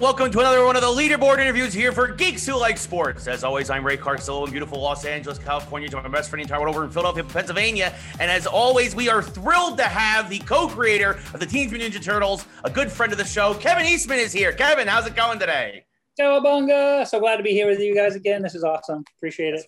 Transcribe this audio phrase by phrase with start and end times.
[0.00, 3.28] welcome to another one of the leaderboard interviews here for Geeks Who Like Sports.
[3.28, 6.46] As always, I'm Ray Carsillo in beautiful Los Angeles, California, to my best friend in
[6.46, 7.94] entire world over in Philadelphia, Pennsylvania.
[8.18, 12.02] And as always, we are thrilled to have the co-creator of the Teenage Mutant Ninja
[12.02, 14.52] Turtles, a good friend of the show, Kevin Eastman is here.
[14.52, 15.84] Kevin, how's it going today?
[16.18, 17.06] Cowabunga!
[17.06, 18.40] So glad to be here with you guys again.
[18.40, 19.04] This is awesome.
[19.18, 19.66] Appreciate it.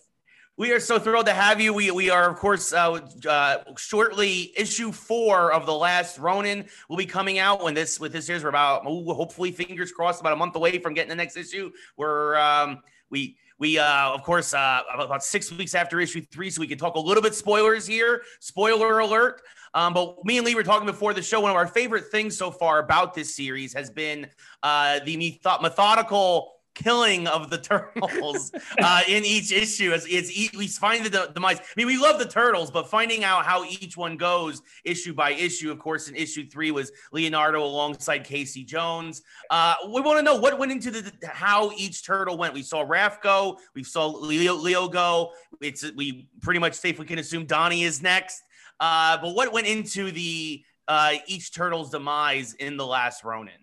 [0.55, 1.73] We are so thrilled to have you.
[1.73, 6.97] We, we are, of course, uh, uh, shortly issue four of the last Ronin will
[6.97, 8.43] be coming out when this with this series.
[8.43, 11.71] We're about ooh, hopefully fingers crossed about a month away from getting the next issue.
[11.97, 16.61] We're um, we we uh, of course uh, about six weeks after issue three, so
[16.61, 18.21] we can talk a little bit spoilers here.
[18.39, 19.41] Spoiler alert.
[19.73, 21.39] Um, but me and Lee were talking before the show.
[21.39, 24.27] One of our favorite things so far about this series has been
[24.61, 29.91] uh, the method- methodical killing of the turtles uh, in each issue.
[29.93, 31.59] It's, it's we find the demise.
[31.59, 35.31] I mean, we love the turtles, but finding out how each one goes issue by
[35.31, 35.71] issue.
[35.71, 39.21] Of course, in issue three was Leonardo alongside Casey Jones.
[39.49, 42.53] Uh, we want to know what went into the how each turtle went.
[42.53, 43.59] We saw Raph go.
[43.75, 45.31] We saw Leo, Leo go.
[45.61, 48.41] It's we pretty much safely can assume Donnie is next.
[48.79, 53.53] Uh, but what went into the uh, each turtle's demise in the last Ronin?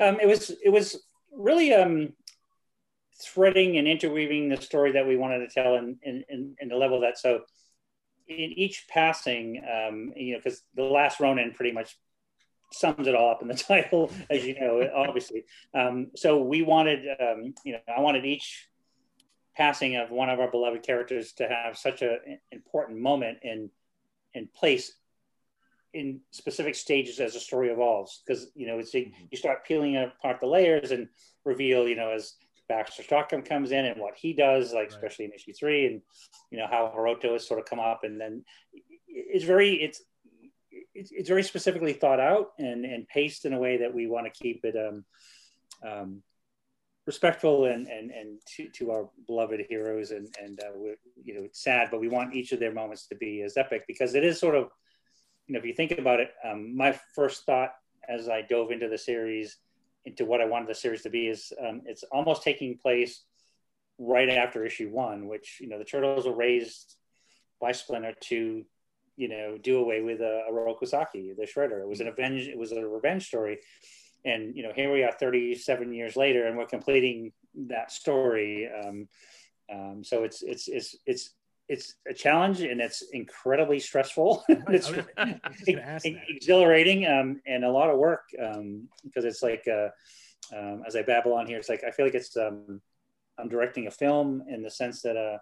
[0.00, 2.12] Um, it was it was really um,
[3.24, 6.76] threading and interweaving the story that we wanted to tell in, in, in, in the
[6.76, 7.40] level that so
[8.28, 11.96] in each passing, um, you know, because the last Ronin pretty much
[12.72, 15.44] sums it all up in the title, as you know, obviously.
[15.74, 18.68] Um, so we wanted, um, you know, I wanted each
[19.56, 23.70] passing of one of our beloved characters to have such an important moment in
[24.32, 24.92] in place
[25.92, 30.38] in specific stages as the story evolves because you know it's you start peeling apart
[30.40, 31.08] the layers and
[31.44, 32.34] reveal you know as
[32.70, 34.92] Baxter Stockman comes in and what he does, like right.
[34.92, 36.00] especially in issue three, and
[36.52, 38.44] you know how Hiroto has sort of come up, and then
[39.08, 40.00] it's very it's
[40.94, 44.32] it's, it's very specifically thought out and and paced in a way that we want
[44.32, 45.04] to keep it um,
[45.84, 46.22] um,
[47.06, 50.94] respectful and and and to, to our beloved heroes, and and uh, we're
[51.24, 53.82] you know it's sad, but we want each of their moments to be as epic
[53.88, 54.68] because it is sort of
[55.48, 57.72] you know if you think about it, um, my first thought
[58.08, 59.56] as I dove into the series
[60.04, 63.22] into what I wanted the series to be is um, it's almost taking place
[63.98, 66.96] right after issue one, which you know the turtles were raised
[67.60, 68.64] by Splinter to
[69.16, 71.80] you know do away with uh, Saki, the Shredder.
[71.82, 72.48] It was an revenge.
[72.48, 73.58] It was a revenge story,
[74.24, 77.32] and you know here we are 37 years later, and we're completing
[77.68, 78.68] that story.
[78.68, 79.08] Um,
[79.72, 81.34] um, so it's it's it's it's
[81.70, 84.42] it's a challenge and it's incredibly stressful.
[84.48, 84.90] it's
[86.28, 89.88] exhilarating um, and a lot of work um, because it's like, uh,
[90.52, 92.80] um, as I babble on here, it's like I feel like it's um,
[93.38, 95.38] I'm directing a film in the sense that uh,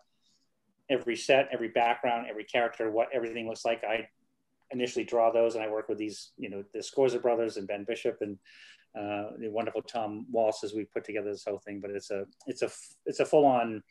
[0.90, 3.82] every set, every background, every character, what everything looks like.
[3.82, 4.08] I
[4.70, 7.84] initially draw those, and I work with these, you know, the Escorza brothers and Ben
[7.84, 8.36] Bishop and
[8.94, 11.80] uh, the wonderful Tom Waltz as we put together this whole thing.
[11.80, 12.70] But it's a it's a
[13.06, 13.82] it's a full on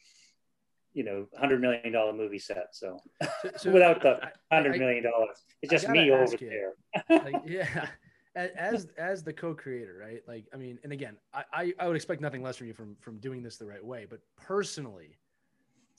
[0.98, 2.70] you know, hundred million dollar movie set.
[2.72, 4.20] So, so, so without the
[4.52, 7.22] hundred million dollars, it's just me over you, there.
[7.24, 7.88] like, yeah.
[8.36, 10.22] As as the co-creator, right?
[10.28, 13.20] Like, I mean, and again, I, I would expect nothing less from you from from
[13.20, 14.06] doing this the right way.
[14.10, 15.18] But personally,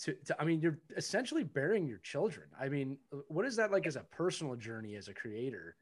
[0.01, 2.47] to, to I mean, you're essentially burying your children.
[2.61, 2.97] I mean,
[3.29, 5.77] what is that like as a personal journey as a creator?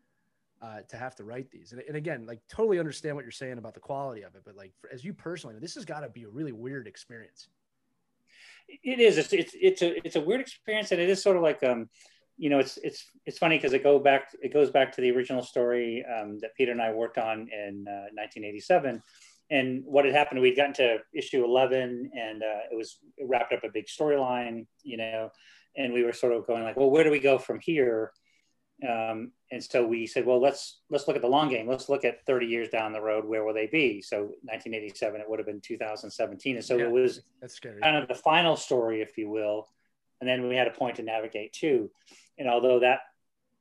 [0.62, 1.72] Uh, to have to write these.
[1.72, 4.56] And, and, again, like totally understand what you're saying about the quality of it, but
[4.56, 7.48] like for, as you personally, this has got to be a really weird experience.
[8.69, 9.19] It is.
[9.19, 11.88] It's, it's it's a it's a weird experience, and it is sort of like um,
[12.38, 15.10] you know, it's it's it's funny because it go back it goes back to the
[15.10, 19.03] original story um, that Peter and I worked on in uh, 1987.
[19.49, 23.53] And what had happened, we'd gotten to issue 11, and uh, it was it wrapped
[23.53, 25.31] up a big storyline, you know,
[25.77, 28.12] and we were sort of going like, well, where do we go from here?
[28.82, 31.66] Um, and so we said, well, let's let's look at the long game.
[31.66, 33.25] Let's look at 30 years down the road.
[33.25, 34.03] Where will they be?
[34.03, 37.81] So 1987, it would have been 2017, and so yeah, it was that's scary.
[37.81, 39.69] kind of the final story, if you will.
[40.20, 41.91] And then we had a point to navigate to.
[42.39, 43.00] And although that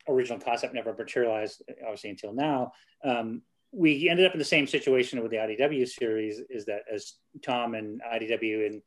[0.07, 2.71] original concept never materialized, obviously until now,
[3.03, 3.41] um,
[3.71, 6.41] we ended up in the same situation with the IDW series.
[6.49, 8.81] Is that as Tom and IDW and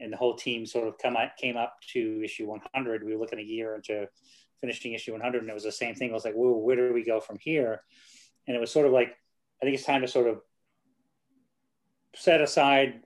[0.00, 3.20] and the whole team sort of come out, came up to issue 100, we were
[3.20, 4.08] looking a year into
[4.60, 6.10] finishing issue 100 and it was the same thing.
[6.10, 7.82] I was like, whoa, where do we go from here?
[8.46, 9.16] And it was sort of like,
[9.60, 10.40] I think it's time to sort of
[12.14, 13.00] set aside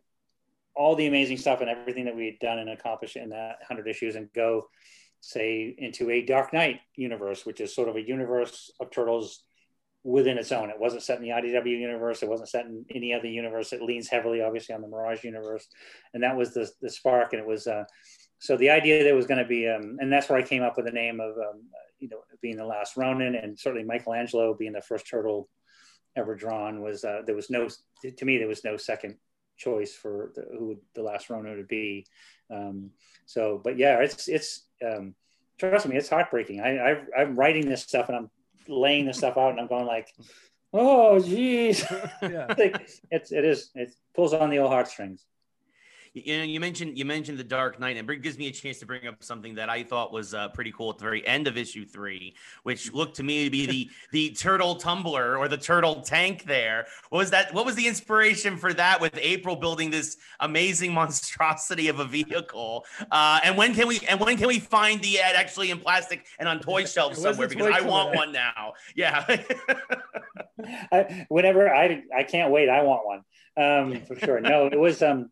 [0.75, 3.87] all the amazing stuff and everything that we had done and accomplished in that 100
[3.89, 4.69] issues and go
[5.21, 9.45] say into a dark knight universe which is sort of a universe of turtles
[10.05, 10.71] within its own.
[10.71, 12.23] It wasn't set in the idw universe.
[12.23, 13.73] It wasn't set in any other universe.
[13.73, 15.69] It leans heavily obviously on the mirage universe.
[16.13, 17.33] And that was the, the spark.
[17.33, 17.85] And it was uh,
[18.43, 20.77] so the idea that was going to be, um, and that's where I came up
[20.77, 21.63] with the name of, um,
[22.01, 25.49] you know, being the last Ronin, and certainly Michelangelo being the first turtle
[26.17, 27.69] ever drawn was uh, there was no
[28.05, 29.17] to me there was no second
[29.57, 32.05] choice for the, who the last Ronin would be.
[32.51, 32.91] Um,
[33.27, 35.15] so, but yeah, it's it's um,
[35.59, 36.61] trust me, it's heartbreaking.
[36.61, 36.79] I,
[37.17, 38.31] I am writing this stuff and I'm
[38.69, 40.09] laying this stuff out and I'm going like,
[40.73, 41.85] oh geez,
[42.23, 42.47] yeah.
[42.59, 45.25] like, it's it is it pulls on the old heartstrings
[46.15, 48.79] you know, you mentioned you mentioned the Dark Knight, and it gives me a chance
[48.81, 51.47] to bring up something that I thought was uh, pretty cool at the very end
[51.49, 55.57] of issue three, which looked to me to be the the turtle tumbler or the
[55.57, 56.45] turtle tank.
[56.45, 57.55] There what was that.
[57.55, 59.01] What was the inspiration for that?
[59.01, 64.21] With April building this amazing monstrosity of a vehicle, uh, and when can we and
[64.21, 67.49] when can we find the ad actually in plastic and on toy shelves somewhere?
[67.49, 68.75] Because I want one now.
[68.95, 69.25] Yeah.
[70.93, 72.69] I, whenever I I can't wait.
[72.69, 73.23] I want one
[73.57, 74.41] um, for sure.
[74.41, 75.31] No, it was um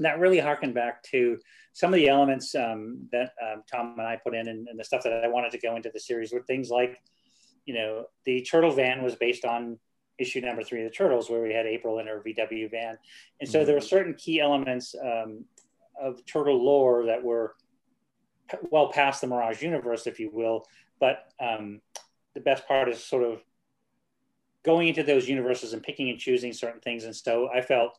[0.00, 1.38] that really harkened back to
[1.72, 4.84] some of the elements um, that um, Tom and I put in and, and, the
[4.84, 7.02] stuff that I wanted to go into the series were things like,
[7.66, 9.78] you know, the turtle van was based on
[10.18, 12.96] issue number three of the Turtles, where we had April in her VW van.
[13.40, 13.66] And so mm-hmm.
[13.66, 15.44] there were certain key elements um,
[16.00, 17.56] of turtle lore that were
[18.70, 20.66] well past the Mirage universe, if you will.
[21.00, 21.80] But um,
[22.34, 23.42] the best part is sort of
[24.64, 27.04] going into those universes and picking and choosing certain things.
[27.04, 27.98] And so I felt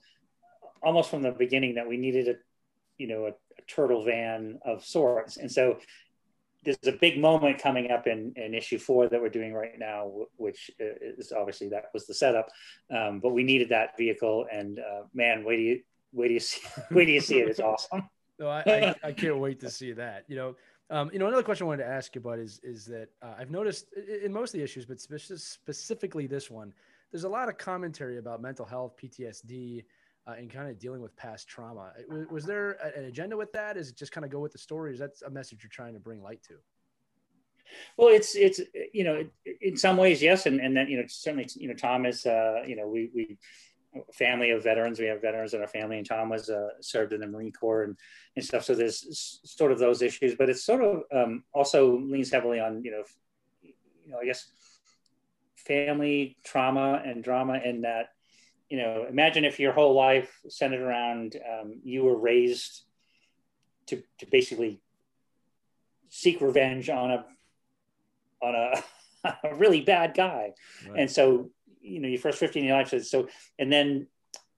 [0.86, 2.36] almost from the beginning that we needed a,
[2.98, 5.38] you know, a, a turtle van of sorts.
[5.38, 5.80] And so
[6.66, 10.12] there's a big moment coming up in, in issue four that we're doing right now,
[10.38, 12.50] which is obviously that was the setup.
[12.96, 16.40] Um, but we needed that vehicle, and uh, man, wait do you wait do you
[16.40, 16.62] see
[16.92, 17.50] wait do you see it?
[17.50, 18.10] It's awesome.
[18.40, 20.26] no, I, I, I, can't wait to see that.
[20.28, 20.56] You know,
[20.90, 23.36] um, you know, another question I wanted to ask you about is is that uh,
[23.38, 23.88] I've noticed
[24.24, 26.74] in most of the issues, but specifically this one,
[27.12, 29.84] there's a lot of commentary about mental health, PTSD,
[30.28, 31.92] uh, and kind of dealing with past trauma.
[32.10, 33.78] Was, was, there an agenda with that?
[33.78, 34.94] Is it just kind of go with the story?
[34.94, 36.56] Is that a message you're trying to bring light to?
[37.98, 38.62] Well, it's it's
[38.94, 39.24] you know
[39.62, 42.64] in some ways yes, and and then you know certainly you know Tom is uh,
[42.66, 43.38] you know we we
[44.14, 45.00] family of veterans.
[45.00, 47.84] We have veterans in our family, and Tom was uh, served in the Marine Corps
[47.84, 47.98] and,
[48.36, 48.66] and stuff.
[48.66, 52.84] So there's sort of those issues, but it's sort of um, also leans heavily on
[52.84, 53.04] you know,
[53.62, 54.48] you know, I guess
[55.56, 58.10] family trauma and drama, and that
[58.70, 62.84] you know, imagine if your whole life centered around um, you were raised
[63.88, 64.80] to, to basically
[66.10, 67.26] seek revenge on a
[68.42, 70.54] on a, a really bad guy,
[70.88, 71.00] right.
[71.00, 71.52] and so
[71.82, 73.04] you know your first 15 years life.
[73.06, 73.28] So
[73.60, 74.08] and then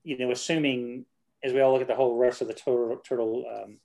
[0.04, 1.04] you know, assuming
[1.44, 3.78] as we all look at the whole rest of the turtle, turtle um,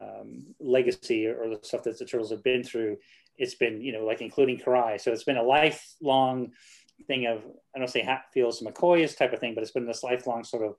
[0.00, 2.98] um, legacy or the stuff that the turtles have been through,
[3.36, 5.00] it's been you know like including Karai.
[5.00, 6.52] So it's been a lifelong
[7.06, 7.42] thing of
[7.74, 10.76] I don't say Hatfields McCoy's type of thing, but it's been this lifelong sort of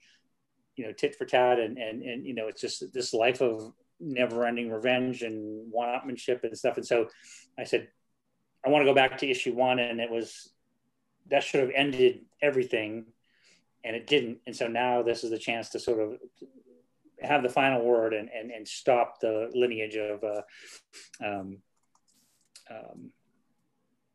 [0.76, 3.74] you know tit for tat and and and you know it's just this life of
[4.00, 6.78] never ending revenge and one-upmanship and stuff.
[6.78, 7.08] And so
[7.58, 7.88] I said
[8.66, 10.52] I want to go back to issue one, and it was
[11.30, 13.06] that should have ended everything,
[13.84, 14.40] and it didn't.
[14.46, 16.18] And so now this is the chance to sort of
[17.22, 20.42] have the final word and and, and stop the lineage of uh,
[21.24, 21.58] um,
[22.70, 23.12] um,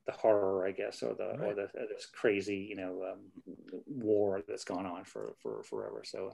[0.08, 1.50] the horror, I guess, or the right.
[1.50, 3.19] or the this crazy, you know, um,
[3.87, 6.02] war that's gone on for for forever.
[6.02, 6.32] So,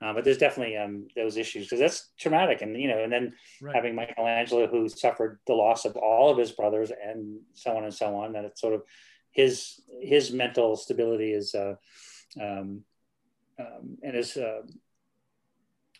[0.00, 3.32] uh, but there's definitely um, those issues because that's traumatic, and you know, and then
[3.60, 3.74] right.
[3.74, 7.92] having Michelangelo who suffered the loss of all of his brothers and so on and
[7.92, 8.82] so on, that it's sort of
[9.32, 11.74] his his mental stability is uh,
[12.40, 12.82] um,
[13.58, 14.62] um, and his uh,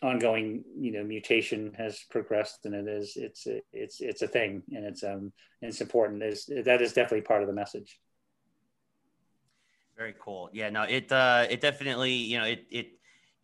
[0.03, 4.85] ongoing you know mutation has progressed and it is it's it's it's a thing and
[4.85, 6.23] it's um it's important.
[6.23, 7.99] Is that is definitely part of the message.
[9.97, 10.51] Very cool.
[10.53, 12.96] Yeah no it uh it definitely you know it it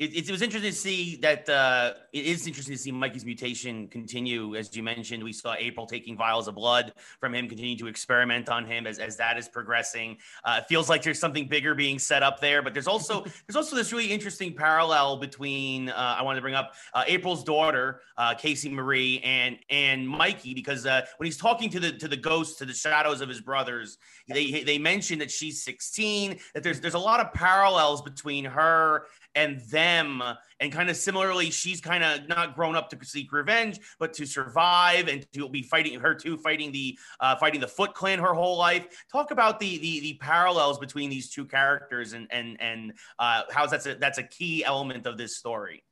[0.02, 3.86] it, it, was interesting to see that uh, it is interesting to see Mikey's mutation
[3.86, 4.56] continue.
[4.56, 8.48] As you mentioned, we saw April taking vials of blood from him, continuing to experiment
[8.48, 10.18] on him as, as that is progressing.
[10.44, 13.54] Uh, it feels like there's something bigger being set up there, but there's also there's
[13.54, 18.00] also this really interesting parallel between uh, I wanted to bring up uh, April's daughter,
[18.16, 22.16] uh, Casey Marie, and and Mikey because uh, when he's talking to the to the
[22.16, 26.40] ghosts, to the shadows of his brothers, they they mention that she's 16.
[26.54, 29.91] That there's there's a lot of parallels between her and them.
[30.00, 34.26] And kind of similarly, she's kind of not grown up to seek revenge, but to
[34.26, 38.32] survive and to be fighting her too, fighting the uh, fighting the Foot Clan her
[38.32, 38.86] whole life.
[39.10, 43.66] Talk about the the, the parallels between these two characters and and and uh, how
[43.66, 45.82] that's a that's a key element of this story.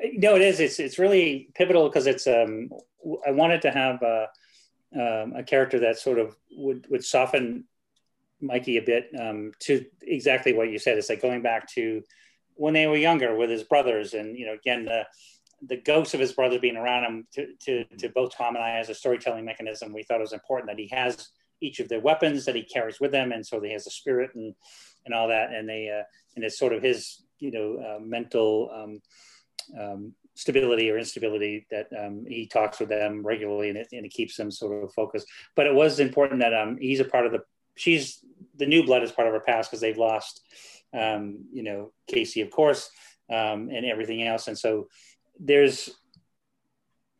[0.00, 0.60] No, it is.
[0.60, 2.26] It's it's really pivotal because it's.
[2.26, 2.70] Um,
[3.26, 4.28] I wanted to have a,
[4.94, 7.64] um, a character that sort of would would soften
[8.40, 10.98] Mikey a bit um, to exactly what you said.
[10.98, 12.02] It's like going back to
[12.54, 15.06] when they were younger with his brothers, and you know, again, the
[15.66, 18.72] the ghosts of his brothers being around him to, to, to both Tom and I
[18.78, 21.30] as a storytelling mechanism, we thought it was important that he has
[21.62, 24.30] each of their weapons that he carries with them, and so he has a spirit
[24.34, 24.54] and
[25.04, 26.04] and all that, and they uh,
[26.36, 29.00] and it's sort of his you know uh, mental um,
[29.80, 34.12] um, stability or instability that um, he talks with them regularly, and it, and it
[34.12, 35.26] keeps them sort of focused.
[35.54, 37.42] But it was important that um, he's a part of the
[37.76, 38.24] she's
[38.56, 40.40] the new blood is part of her past because they've lost
[40.94, 42.90] um, you know Casey, of course,
[43.30, 44.88] um, and everything else, and so
[45.38, 45.90] there's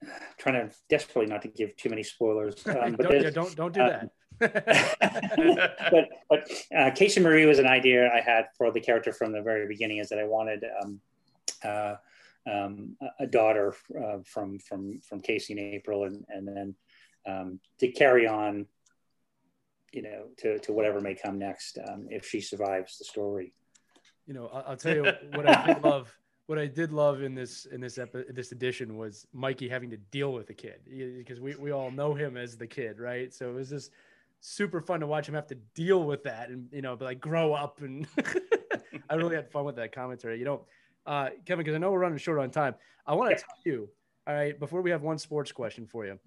[0.38, 2.54] trying to desperately not to give too many spoilers.
[2.66, 4.11] Um, but don't, yeah, don't don't do uh, that.
[5.90, 9.42] but but uh, Casey Marie was an idea I had for the character from the
[9.42, 9.99] very beginning.
[9.99, 11.00] Is that I wanted um,
[11.64, 11.94] uh,
[12.50, 16.75] um, a daughter uh, from from from Casey and April, and and then
[17.26, 18.66] um, to carry on,
[19.94, 23.52] you know, to to whatever may come next um, if she survives the story.
[24.26, 27.34] You know, I'll, I'll tell you what I did love what I did love in
[27.34, 30.80] this in this epi- this edition was Mikey having to deal with the kid
[31.18, 33.32] because we, we all know him as the kid, right?
[33.32, 33.92] So it was just
[34.40, 37.54] super fun to watch him have to deal with that and you know, like grow
[37.54, 38.06] up and
[39.10, 40.38] I really had fun with that commentary.
[40.38, 40.66] You know,
[41.06, 42.74] uh, Kevin, because I know we're running short on time,
[43.06, 43.88] I want to tell you,
[44.26, 46.18] all right, before we have one sports question for you.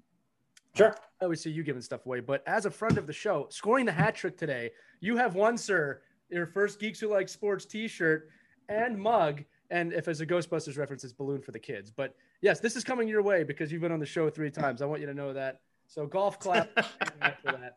[0.77, 0.95] Sure.
[1.21, 3.85] I always see you giving stuff away, but as a friend of the show, scoring
[3.85, 8.29] the hat trick today, you have won, sir, your first Geeks Who Like Sports T-shirt
[8.69, 11.91] and mug and if it's a Ghostbusters reference, it's balloon for the kids.
[11.91, 14.81] But yes, this is coming your way because you've been on the show three times.
[14.81, 15.59] I want you to know that.
[15.87, 17.75] So golf clap for that.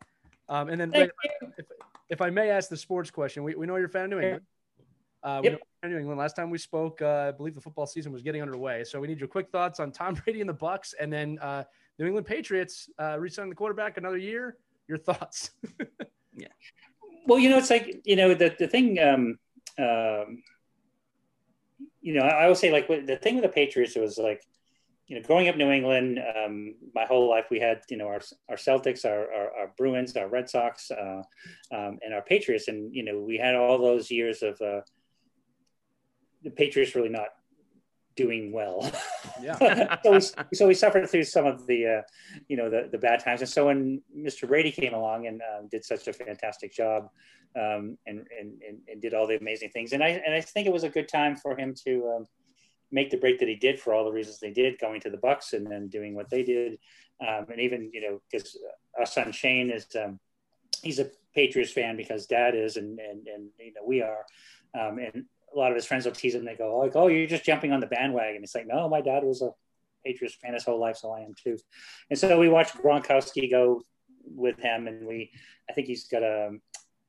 [0.49, 1.11] Um, and then if,
[2.09, 4.21] if, I may ask the sports question, we, we know you're a fan of New
[4.21, 4.43] England.
[5.23, 5.61] Uh, yep.
[5.85, 6.19] New England.
[6.19, 8.85] Last time we spoke, uh, I believe the football season was getting underway.
[8.85, 11.65] So we need your quick thoughts on Tom Brady and the Bucs, and then uh,
[12.01, 14.57] New England Patriots uh, re-signing the quarterback another year.
[14.89, 15.51] Your thoughts?
[16.37, 16.49] yeah.
[17.27, 18.99] Well, you know, it's like you know the the thing.
[18.99, 19.39] Um,
[19.79, 20.43] um,
[22.01, 24.43] you know, I, I would say like the thing with the Patriots was like,
[25.07, 28.21] you know, growing up New England, um, my whole life we had, you know, our,
[28.49, 31.23] our Celtics, our, our, our Bruins, our Red Sox, uh,
[31.73, 32.69] um, and our Patriots.
[32.69, 34.81] And, you know, we had all those years of uh,
[36.43, 37.29] the Patriots really not
[38.17, 38.91] doing well.
[39.41, 39.97] Yeah.
[40.03, 40.21] so, we,
[40.55, 42.03] so we suffered through some of the, uh,
[42.49, 43.41] you know, the, the bad times.
[43.41, 44.47] And so when Mr.
[44.47, 47.09] Brady came along and um, did such a fantastic job
[47.57, 49.93] um, and, and, and, did all the amazing things.
[49.93, 52.27] And I, and I think it was a good time for him to um,
[52.93, 55.17] make the break that he did for all the reasons they did going to the
[55.17, 56.79] Bucs and then doing what they did.
[57.27, 58.59] Um, and even, you know, because
[58.99, 60.19] our son Shane is, um,
[60.83, 64.25] he's a Patriots fan because dad is, and, and, and you know, we are.
[64.79, 66.45] Um, and a lot of his friends will tease him.
[66.45, 69.25] They go like, "Oh, you're just jumping on the bandwagon." It's like, no, my dad
[69.25, 69.51] was a
[70.05, 71.59] Patriots fan his whole life, so I am too.
[72.09, 73.83] And so we watched Gronkowski go
[74.25, 75.31] with him, and we,
[75.69, 76.53] I think he's got a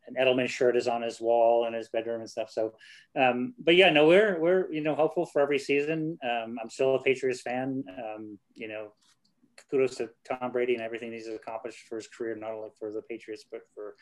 [0.07, 2.49] an Edelman shirt is on his wall in his bedroom and stuff.
[2.49, 2.73] So,
[3.15, 6.17] um, but yeah, no, we're we're you know hopeful for every season.
[6.23, 7.83] Um, I'm still a Patriots fan.
[7.89, 8.93] Um, you know,
[9.69, 13.01] kudos to Tom Brady and everything he's accomplished for his career, not only for the
[13.03, 13.95] Patriots but for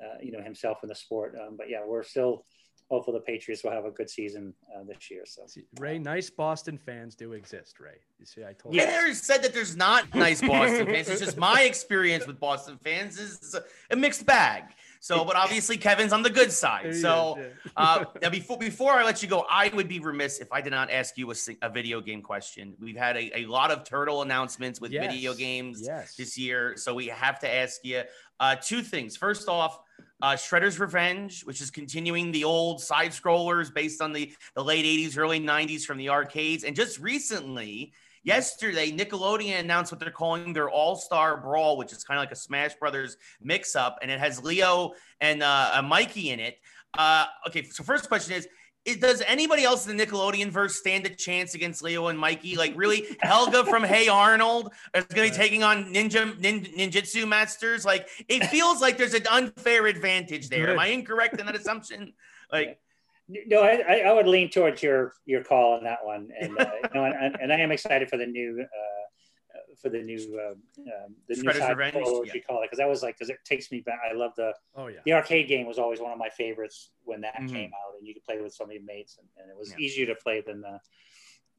[0.00, 1.36] uh, you know himself in the sport.
[1.40, 2.44] Um, but yeah, we're still
[2.90, 5.22] hopeful the Patriots will have a good season uh, this year.
[5.24, 5.46] So
[5.78, 8.00] Ray, nice Boston fans do exist, Ray.
[8.18, 8.80] You see, I told you.
[8.80, 11.08] Yeah, said that there's not nice Boston fans.
[11.08, 13.56] It's just my experience with Boston fans is
[13.90, 14.64] a mixed bag.
[15.02, 16.94] So, but obviously Kevin's on the good side.
[16.94, 17.38] So,
[17.74, 20.70] uh, now before before I let you go, I would be remiss if I did
[20.70, 22.74] not ask you a, a video game question.
[22.78, 25.10] We've had a, a lot of turtle announcements with yes.
[25.10, 26.16] video games yes.
[26.16, 28.02] this year, so we have to ask you
[28.40, 29.16] uh, two things.
[29.16, 29.78] First off,
[30.22, 34.84] uh, Shredder's Revenge, which is continuing the old side scrollers based on the, the late
[34.84, 36.64] 80s, early 90s from the arcades.
[36.64, 42.04] And just recently, yesterday, Nickelodeon announced what they're calling their All Star Brawl, which is
[42.04, 43.98] kind of like a Smash Brothers mix up.
[44.02, 46.58] And it has Leo and uh, Mikey in it.
[46.96, 48.48] Uh, okay, so first question is
[48.96, 52.56] does anybody else in the Nickelodeon verse stand a chance against Leo and Mikey?
[52.56, 57.26] Like, really, Helga from Hey Arnold is going to be taking on Ninja nin, Ninjutsu
[57.26, 57.84] Masters?
[57.84, 60.70] Like, it feels like there's an unfair advantage there.
[60.70, 62.12] Am I incorrect in that assumption?
[62.52, 62.78] Like,
[63.46, 66.90] no, I, I would lean towards your your call on that one, and uh, you
[66.94, 68.60] know, and, and, I am excited for the new.
[68.60, 68.99] Uh,
[69.80, 72.34] for the new uh, um, the Shredder's new Revenge, what yeah.
[72.34, 72.70] you call it?
[72.70, 74.00] Because I was like, because it takes me back.
[74.08, 75.00] I love the oh yeah.
[75.04, 77.54] The arcade game was always one of my favorites when that mm-hmm.
[77.54, 79.84] came out, and you could play with so many mates, and, and it was yeah.
[79.84, 80.80] easier to play than the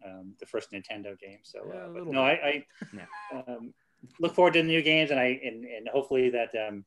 [0.05, 1.39] um, the first Nintendo game.
[1.43, 3.41] So, uh, but no, I, I yeah.
[3.47, 3.73] um,
[4.19, 6.85] look forward to the new games, and I and, and hopefully that um,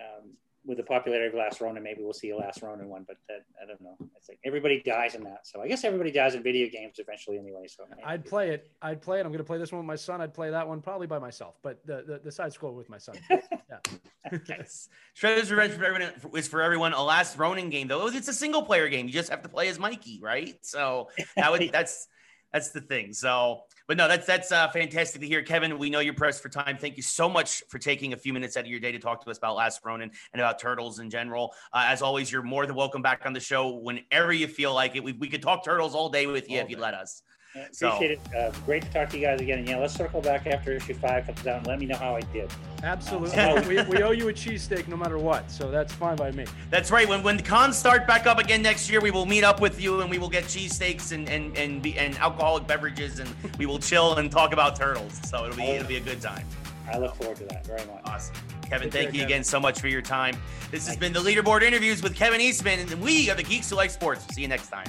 [0.00, 0.32] um,
[0.64, 3.44] with the popularity of Last Ronin, maybe we'll see a Last Ronin one, but that,
[3.60, 3.96] I don't know.
[4.16, 5.46] It's like everybody dies in that.
[5.46, 7.66] So I guess everybody dies in video games eventually anyway.
[7.66, 8.70] So I'd play it.
[8.80, 9.26] I'd play it.
[9.26, 10.20] I'm going to play this one with my son.
[10.20, 12.98] I'd play that one probably by myself, but the, the, the side scroll with my
[12.98, 13.16] son.
[13.70, 14.38] Yeah.
[14.48, 14.88] yes.
[15.18, 16.92] Shredder's Revenge for everyone is for everyone.
[16.92, 18.06] A Last Ronin game, though.
[18.08, 19.06] It's a single player game.
[19.06, 20.54] You just have to play as Mikey, right?
[20.60, 22.06] So that would, that's,
[22.52, 23.14] That's the thing.
[23.14, 25.78] So, but no, that's that's uh, fantastic to hear, Kevin.
[25.78, 26.76] We know you're pressed for time.
[26.76, 29.24] Thank you so much for taking a few minutes out of your day to talk
[29.24, 31.54] to us about Last Ronin and about turtles in general.
[31.72, 34.96] Uh, as always, you're more than welcome back on the show whenever you feel like
[34.96, 35.02] it.
[35.02, 37.22] We, we could talk turtles all day with you All if you let us.
[37.54, 38.34] Yeah, So- Appreciate it.
[38.36, 39.58] Uh, great to talk to you guys again.
[39.58, 42.16] And yeah, let's circle back after issue five comes out and let me know how
[42.16, 42.50] I did.
[42.82, 43.36] Absolutely.
[43.38, 45.50] Uh, we, we owe you a cheesesteak no matter what.
[45.50, 46.46] So that's fine by me.
[46.70, 47.06] That's right.
[47.08, 49.80] When when the cons start back up again next year, we will meet up with
[49.80, 53.28] you and we will get cheesesteaks and and and, be, and alcoholic beverages and
[53.58, 55.20] we will chill and talk about turtles.
[55.28, 56.46] So it'll be it'll be a good time.
[56.90, 58.00] I look forward to that very much.
[58.06, 58.34] Awesome.
[58.68, 59.26] Kevin, Take thank care, you Kevin.
[59.26, 60.34] again so much for your time.
[60.70, 63.68] This has Thank been the Leaderboard Interviews with Kevin Eastman, and we are the Geeks
[63.70, 64.26] Who Like Sports.
[64.34, 64.86] See you next time.